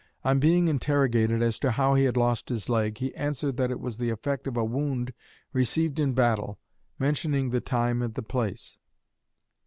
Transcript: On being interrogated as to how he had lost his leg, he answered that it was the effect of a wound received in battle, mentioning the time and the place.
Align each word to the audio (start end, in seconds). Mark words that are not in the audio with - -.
On 0.23 0.39
being 0.39 0.67
interrogated 0.67 1.43
as 1.43 1.59
to 1.59 1.69
how 1.69 1.93
he 1.93 2.05
had 2.05 2.17
lost 2.17 2.49
his 2.49 2.69
leg, 2.69 2.97
he 2.97 3.13
answered 3.13 3.57
that 3.57 3.69
it 3.69 3.79
was 3.79 3.99
the 3.99 4.09
effect 4.09 4.47
of 4.47 4.57
a 4.57 4.65
wound 4.65 5.13
received 5.53 5.99
in 5.99 6.15
battle, 6.15 6.59
mentioning 6.97 7.51
the 7.51 7.61
time 7.61 8.01
and 8.01 8.15
the 8.15 8.23
place. 8.23 8.79